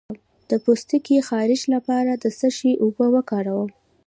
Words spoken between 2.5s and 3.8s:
شي اوبه وکاروم؟